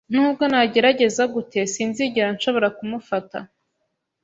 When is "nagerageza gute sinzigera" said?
0.51-2.29